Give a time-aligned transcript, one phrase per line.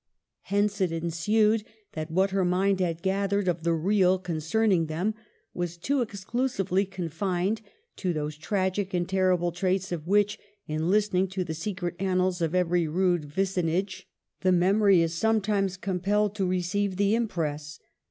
[0.45, 1.63] Hence it ensued
[1.93, 5.13] that what her mind had gathered of the real concerning them
[5.53, 7.61] was too exclusively confined
[7.97, 12.55] to those tragic and terrible traits of which, in listening to the secret annals of
[12.55, 14.07] every rude vicinage,
[14.39, 17.77] the memory is sometimes compelled to receive the impress.